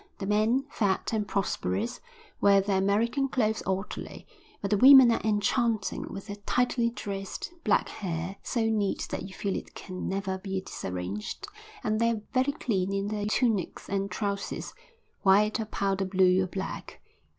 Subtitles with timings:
[0.17, 1.99] The men, fat and prosperous,
[2.41, 4.25] wear their American clothes oddly,
[4.59, 9.35] but the women are enchanting with their tightly dressed black hair, so neat that you
[9.35, 11.45] feel it can never be disarranged,
[11.83, 14.73] and they are very clean in their tunics and trousers,
[15.21, 16.99] white, or powder blue, or black.